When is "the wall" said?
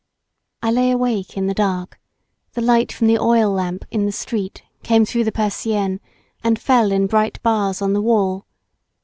7.93-8.47